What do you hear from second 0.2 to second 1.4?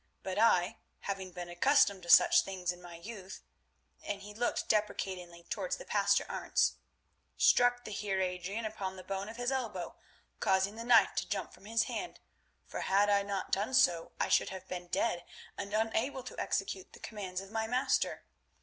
But I, having